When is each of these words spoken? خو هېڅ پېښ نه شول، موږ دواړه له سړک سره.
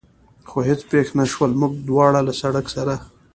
خو 0.49 0.57
هېڅ 0.69 0.81
پېښ 0.91 1.07
نه 1.19 1.25
شول، 1.31 1.51
موږ 1.61 1.73
دواړه 1.89 2.19
له 2.27 2.33
سړک 2.41 2.65
سره. 2.75 2.95